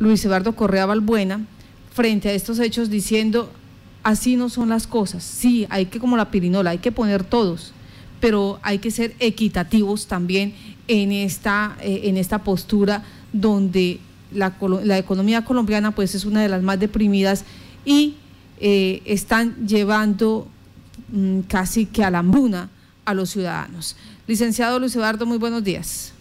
[0.00, 1.46] Luis Eduardo Correa Balbuena,
[1.92, 3.52] frente a estos hechos diciendo,
[4.02, 5.22] así no son las cosas.
[5.22, 7.72] Sí, hay que como la pirinola, hay que poner todos,
[8.18, 10.54] pero hay que ser equitativos también
[10.88, 14.00] en esta, eh, en esta postura donde
[14.32, 17.44] la, la, economía colombiana pues es una de las más deprimidas
[17.84, 18.14] y
[18.58, 20.48] eh, están llevando
[21.12, 22.70] mm, casi que a la hambruna
[23.04, 23.96] a los ciudadanos.
[24.26, 26.12] Licenciado Luis Eduardo, muy buenos días.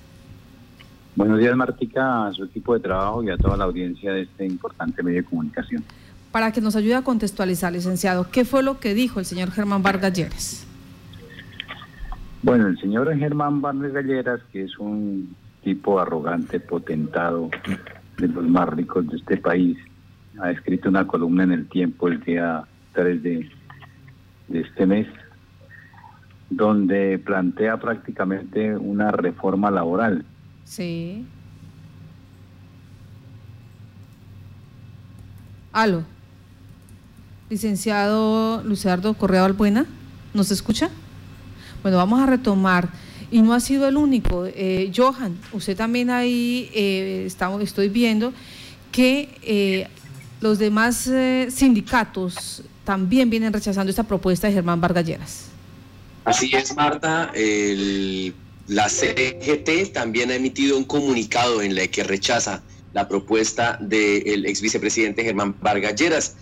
[1.20, 4.46] Buenos días, Martica, a su equipo de trabajo y a toda la audiencia de este
[4.46, 5.84] importante medio de comunicación.
[6.32, 9.84] Para que nos ayude a contextualizar, licenciado, ¿qué fue lo que dijo el señor Germán
[9.84, 10.66] Vargas Lleras?
[12.42, 17.50] Bueno, el señor Germán Vargas Galleras, que es un tipo arrogante, potentado,
[18.18, 19.78] de los más ricos de este país,
[20.40, 22.64] ha escrito una columna en el tiempo el día
[22.94, 23.50] 3 de,
[24.48, 25.08] de este mes,
[26.50, 30.24] donde plantea prácticamente una reforma laboral.
[30.70, 31.26] Sí.
[35.74, 36.04] Aló.
[37.50, 39.88] Licenciado Luciardo Correa Balbuena,
[40.36, 40.92] ¿nos escucha?
[41.82, 42.90] Bueno, vamos a retomar.
[43.32, 44.46] Y no ha sido el único.
[44.46, 48.32] Eh, Johan, usted también ahí eh, estamos, estoy viendo
[48.92, 49.88] que eh,
[50.40, 55.48] los demás eh, sindicatos también vienen rechazando esta propuesta de Germán Vargalleras.
[56.26, 57.32] Así es, Marta.
[58.70, 62.62] La CGT también ha emitido un comunicado en el que rechaza
[62.94, 66.36] la propuesta del ex vicepresidente Germán Vargalleras.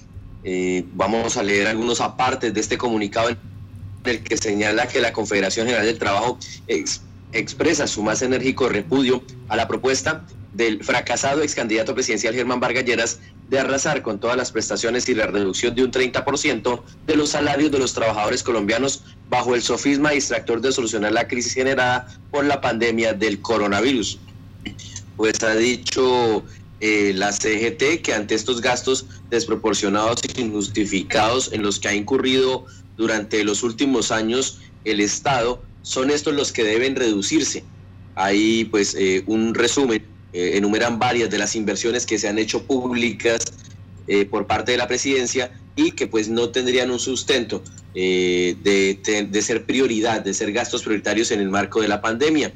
[0.93, 3.29] vamos a leer algunos apartes de este comunicado
[4.03, 6.37] el que señala que la Confederación General del Trabajo
[7.31, 13.19] expresa su más enérgico repudio a la propuesta del fracasado ex candidato presidencial Germán Vargalleras
[13.49, 17.71] de arrasar con todas las prestaciones y la reducción de un 30% de los salarios
[17.71, 22.61] de los trabajadores colombianos bajo el sofisma distractor de solucionar la crisis generada por la
[22.61, 24.19] pandemia del coronavirus.
[25.17, 26.43] Pues ha dicho
[26.79, 32.65] eh, la CGT que ante estos gastos desproporcionados y injustificados en los que ha incurrido
[32.95, 37.63] durante los últimos años el Estado, son estos los que deben reducirse.
[38.15, 42.63] Hay pues eh, un resumen, eh, enumeran varias de las inversiones que se han hecho
[42.63, 43.41] públicas
[44.31, 47.61] por parte de la presidencia y que pues no tendrían un sustento
[47.97, 52.53] de, de ser prioridad, de ser gastos prioritarios en el marco de la pandemia.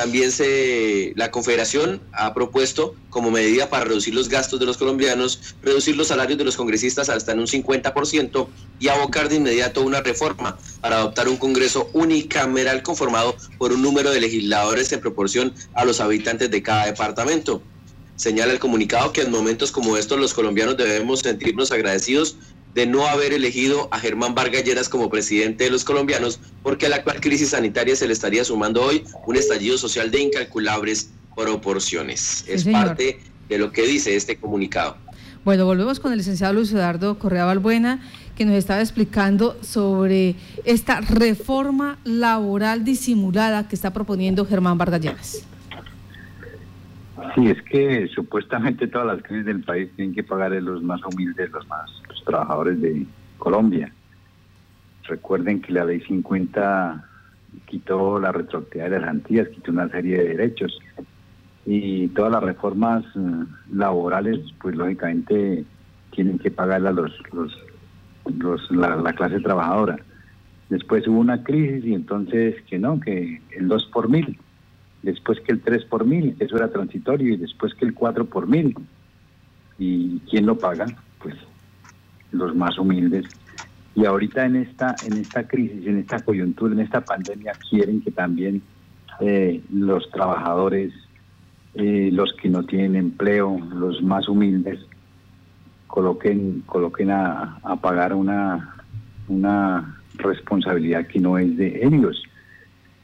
[0.00, 5.54] También se, la Confederación ha propuesto como medida para reducir los gastos de los colombianos,
[5.62, 8.48] reducir los salarios de los congresistas hasta en un 50%
[8.78, 14.10] y abocar de inmediato una reforma para adoptar un Congreso unicameral conformado por un número
[14.10, 17.60] de legisladores en proporción a los habitantes de cada departamento.
[18.16, 22.36] Señala el comunicado que en momentos como estos los colombianos debemos sentirnos agradecidos
[22.74, 26.88] de no haber elegido a Germán Vargas Lleras como presidente de los colombianos, porque a
[26.88, 32.44] la actual crisis sanitaria se le estaría sumando hoy un estallido social de incalculables proporciones.
[32.48, 34.96] es parte de lo que dice este comunicado.
[35.44, 38.00] Bueno, volvemos con el licenciado Luis Eduardo Correa Balbuena,
[38.36, 45.46] que nos estaba explicando sobre esta reforma laboral disimulada que está proponiendo Germán Vargas Lleras.
[47.34, 51.50] Sí, es que supuestamente todas las crisis del país tienen que pagar los más humildes,
[51.50, 53.06] los más los trabajadores de
[53.38, 53.92] Colombia.
[55.04, 57.04] Recuerden que la ley 50
[57.66, 60.78] quitó la retroactividad de las antillas, quitó una serie de derechos
[61.66, 65.64] y todas las reformas eh, laborales, pues lógicamente
[66.12, 69.96] tienen que pagarla los, los, la, la, clase trabajadora.
[70.68, 74.38] Después hubo una crisis y entonces que no, que el 2 por mil
[75.02, 78.46] después que el 3 por mil, eso era transitorio, y después que el 4 por
[78.46, 78.76] mil.
[79.78, 80.86] ¿Y quién lo paga?
[82.32, 83.26] Los más humildes.
[83.94, 88.10] Y ahorita en esta, en esta crisis, en esta coyuntura, en esta pandemia, quieren que
[88.10, 88.62] también
[89.20, 90.92] eh, los trabajadores,
[91.74, 94.78] eh, los que no tienen empleo, los más humildes,
[95.88, 98.76] coloquen, coloquen a, a pagar una,
[99.28, 102.22] una responsabilidad que no es de ellos.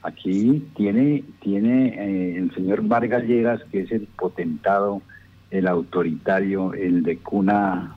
[0.02, 5.02] Aquí tiene, tiene eh, el señor Vargas Lleras, que es el potentado,
[5.50, 7.96] el autoritario, el de cuna,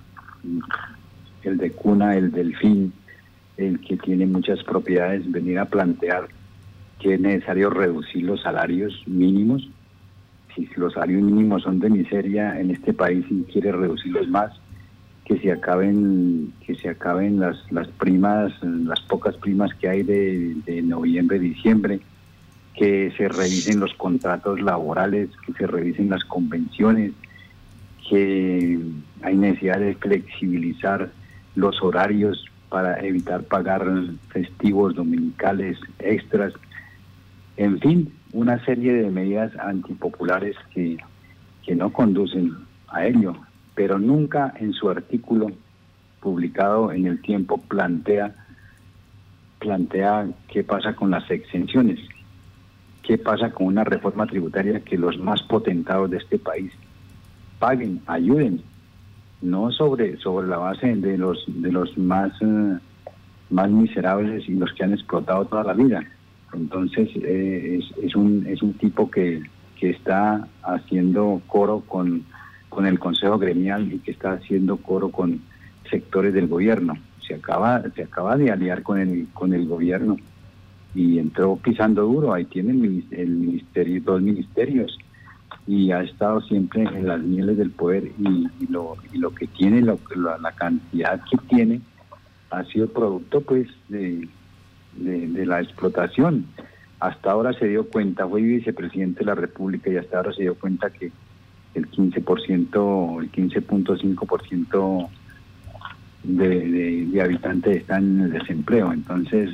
[1.44, 2.94] el de cuna, el delfín,
[3.58, 6.28] el que tiene muchas propiedades, venir a plantear
[7.00, 9.68] que es necesario reducir los salarios mínimos.
[10.54, 14.52] Si los salarios mínimos son de miseria en este país y quiere reducirlos más,
[15.30, 20.56] que se acaben que se acaben las las primas las pocas primas que hay de,
[20.66, 22.00] de noviembre diciembre
[22.76, 27.12] que se revisen los contratos laborales que se revisen las convenciones
[28.10, 28.80] que
[29.22, 31.12] hay necesidad de flexibilizar
[31.56, 33.86] los horarios para evitar pagar
[34.30, 36.54] festivos dominicales extras
[37.58, 40.98] en fin una serie de medidas antipopulares que
[41.70, 42.56] que no conducen
[42.88, 43.36] a ello,
[43.76, 45.52] pero nunca en su artículo
[46.20, 48.34] publicado en el tiempo plantea
[49.60, 52.00] plantea qué pasa con las exenciones,
[53.04, 56.72] qué pasa con una reforma tributaria que los más potentados de este país
[57.60, 58.64] paguen, ayuden,
[59.42, 62.78] no sobre sobre la base de los de los más eh,
[63.50, 66.04] más miserables y los que han explotado toda la vida.
[66.54, 69.42] Entonces eh, es, es, un es un tipo que,
[69.80, 72.24] que está haciendo coro con,
[72.70, 75.42] con el Consejo Gremial y que está haciendo coro con
[75.90, 76.96] sectores del gobierno.
[77.28, 80.18] Se acaba se acaba de aliar con el con el gobierno
[80.94, 82.34] y entró pisando duro.
[82.34, 84.98] Ahí tiene el, el ministerio dos ministerios
[85.70, 89.84] y ha estado siempre en las mieles del poder y, lo, y lo que tiene,
[89.84, 91.82] lo, la, cantidad que tiene,
[92.50, 94.28] ha sido producto pues de,
[94.96, 96.48] de, la explotación.
[97.00, 100.56] Hasta ahora se dio cuenta, fue vicepresidente de la República y hasta ahora se dio
[100.56, 101.12] cuenta que
[101.76, 105.10] el 15%, el 15.5%
[106.24, 108.92] de, de, de habitantes están en el desempleo.
[108.92, 109.52] Entonces,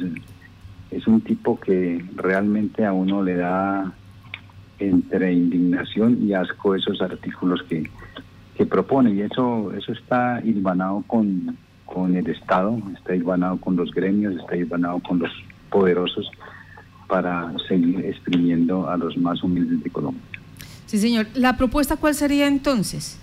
[0.92, 3.94] es un tipo que realmente a uno le da
[4.80, 7.90] entre indignación y asco esos artículos que,
[8.58, 13.92] que propone y eso eso está hilvanado con, con el Estado, está hilvanado con los
[13.92, 15.32] gremios, está hilvanado con los
[15.70, 16.30] poderosos
[17.08, 20.22] para seguir exprimiendo a los más humildes de Colombia.
[20.86, 21.28] Sí, señor.
[21.34, 23.20] ¿La propuesta cuál sería entonces?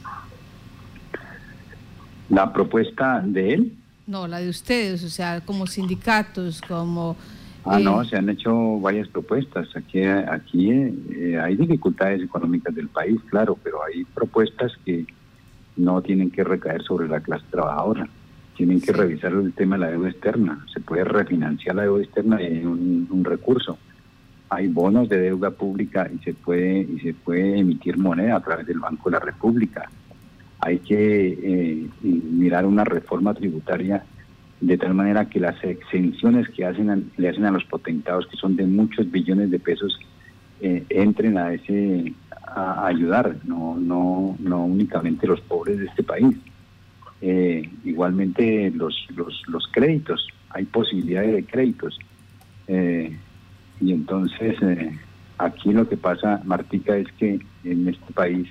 [2.28, 3.72] ¿La propuesta de él?
[4.06, 7.16] No, la de ustedes, o sea, como sindicatos, como
[7.64, 9.68] Ah, no, se han hecho varias propuestas.
[9.76, 15.06] Aquí, aquí eh, hay dificultades económicas del país, claro, pero hay propuestas que
[15.76, 18.08] no tienen que recaer sobre la clase trabajadora.
[18.56, 20.66] Tienen que revisar el tema de la deuda externa.
[20.72, 23.78] Se puede refinanciar la deuda externa y un, un recurso.
[24.50, 28.66] Hay bonos de deuda pública y se puede y se puede emitir moneda a través
[28.66, 29.88] del Banco de la República.
[30.60, 34.04] Hay que eh, mirar una reforma tributaria
[34.62, 38.54] de tal manera que las exenciones que hacen le hacen a los potentados, que son
[38.54, 39.98] de muchos billones de pesos,
[40.60, 42.14] eh, entren a ese
[42.46, 46.36] a ayudar, no, no, no únicamente los pobres de este país.
[47.20, 51.98] Eh, igualmente los, los, los créditos, hay posibilidades de créditos.
[52.68, 53.16] Eh,
[53.80, 54.56] y entonces
[55.38, 58.48] aquí lo que pasa, Martica, es que en este país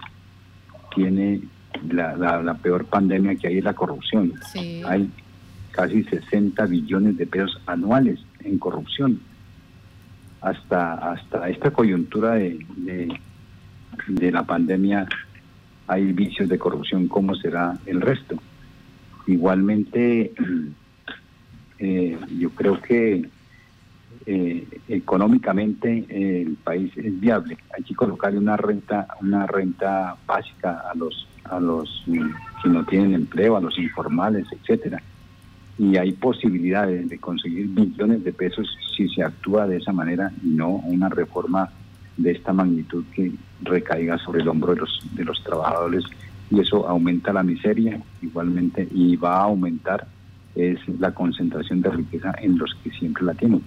[0.94, 1.42] tiene
[1.90, 4.34] la, la, peor pandemia que hay es la corrupción.
[4.86, 5.10] Hay
[5.72, 9.20] casi 60 billones de pesos anuales en corrupción.
[10.42, 12.66] Hasta, hasta esta coyuntura de,
[14.08, 15.08] de, la pandemia
[15.88, 18.42] hay vicios de corrupción, ¿cómo será el resto?
[19.28, 20.32] Igualmente,
[21.80, 23.30] eh, yo creo que
[24.26, 27.58] eh, económicamente el país es viable.
[27.78, 33.14] Hay que colocarle una renta, una renta básica a los a los que no tienen
[33.14, 35.02] empleo, a los informales, etcétera
[35.82, 40.50] y hay posibilidades de conseguir billones de pesos si se actúa de esa manera y
[40.50, 41.72] no una reforma
[42.18, 43.32] de esta magnitud que
[43.64, 46.04] recaiga sobre el hombro de los, de los trabajadores
[46.52, 50.06] y eso aumenta la miseria igualmente y va a aumentar
[50.54, 53.64] es la concentración de riqueza en los que siempre la tienen.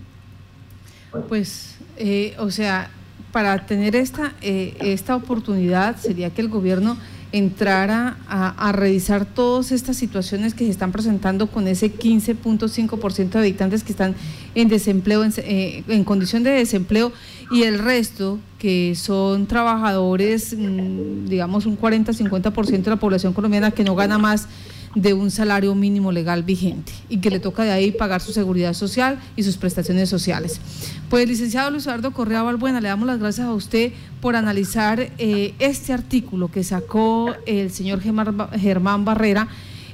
[1.28, 2.90] Pues, eh, o sea,
[3.32, 6.96] para tener esta, eh, esta oportunidad sería que el gobierno
[7.36, 13.82] entrara a, revisar todas estas situaciones que se están presentando con ese 15.5% de habitantes
[13.82, 14.14] que están
[14.54, 17.10] en desempleo, eh, en, condición de desempleo,
[17.50, 23.82] y el resto que son trabajadores, mm, digamos un 40-50% de la población colombiana que
[23.82, 24.46] no gana más
[24.94, 28.74] de un salario mínimo legal vigente y que le toca de ahí pagar su seguridad
[28.74, 30.60] social y sus prestaciones sociales.
[31.08, 35.54] Pues licenciado Luis Eduardo Correa Balbuena, le damos las gracias a usted por analizar eh,
[35.58, 39.48] este artículo que sacó el señor Germán Barrera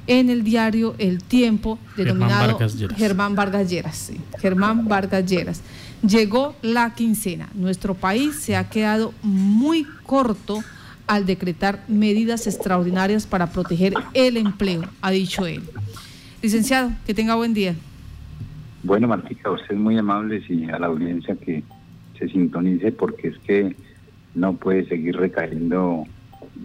[0.07, 2.57] en el diario El Tiempo, denominado
[2.95, 4.11] Germán Vargas Lleras.
[4.39, 5.61] Germán Vargas Lleras.
[6.05, 7.49] Llegó la quincena.
[7.53, 10.63] Nuestro país se ha quedado muy corto
[11.11, 15.61] al decretar medidas extraordinarias para proteger el empleo, ha dicho él.
[16.41, 17.75] Licenciado, que tenga buen día.
[18.81, 21.63] Bueno, Martica, usted es muy amable y a la audiencia que
[22.17, 23.75] se sintonice porque es que
[24.35, 26.05] no puede seguir recayendo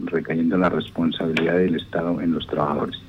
[0.04, 3.02] recayendo la responsabilidad del Estado en los trabajadores.